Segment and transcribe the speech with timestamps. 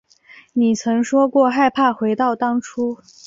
[0.53, 3.01] 你曾说过害怕回到当初